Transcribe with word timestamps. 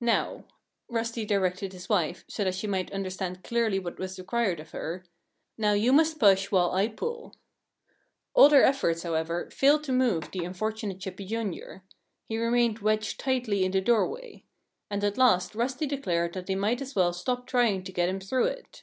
"Now" 0.00 0.42
Rusty 0.88 1.24
directed 1.24 1.72
his 1.72 1.88
wife, 1.88 2.24
so 2.26 2.42
that 2.42 2.56
she 2.56 2.66
might 2.66 2.92
understand 2.92 3.44
clearly 3.44 3.78
what 3.78 3.96
was 4.00 4.18
required 4.18 4.58
of 4.58 4.72
her 4.72 5.04
"now 5.56 5.72
you 5.72 5.92
must 5.92 6.18
push 6.18 6.50
while 6.50 6.72
I 6.72 6.88
pull." 6.88 7.36
All 8.34 8.48
their 8.48 8.64
efforts, 8.64 9.04
however, 9.04 9.48
failed 9.52 9.84
to 9.84 9.92
move 9.92 10.32
the 10.32 10.44
unfortunate 10.44 10.98
Chippy, 10.98 11.26
Jr. 11.26 11.84
He 12.26 12.38
remained 12.38 12.80
wedged 12.80 13.20
tightly 13.20 13.64
in 13.64 13.70
the 13.70 13.80
doorway. 13.80 14.42
And 14.90 15.04
at 15.04 15.16
last 15.16 15.54
Rusty 15.54 15.86
declared 15.86 16.32
that 16.32 16.46
they 16.48 16.56
might 16.56 16.82
as 16.82 16.96
well 16.96 17.12
stop 17.12 17.46
trying 17.46 17.84
to 17.84 17.92
get 17.92 18.08
him 18.08 18.18
through 18.18 18.46
it. 18.46 18.82